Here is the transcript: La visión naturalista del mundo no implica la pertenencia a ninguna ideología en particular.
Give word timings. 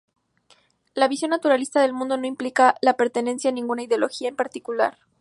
La 0.95 1.07
visión 1.07 1.29
naturalista 1.29 1.79
del 1.83 1.93
mundo 1.93 2.17
no 2.17 2.25
implica 2.25 2.73
la 2.81 2.97
pertenencia 2.97 3.51
a 3.51 3.53
ninguna 3.53 3.83
ideología 3.83 4.29
en 4.29 4.35
particular. 4.35 4.97